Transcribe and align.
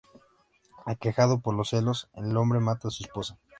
Aquejado 0.87 1.41
por 1.41 1.53
los 1.53 1.69
celos, 1.69 2.09
el 2.15 2.35
hombre 2.35 2.59
mata 2.59 2.87
a 2.87 2.91
su 2.91 3.03
esposa. 3.03 3.37